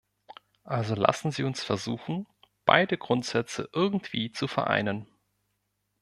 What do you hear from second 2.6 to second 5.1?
beide Grundsätze irgendwie zu vereinen.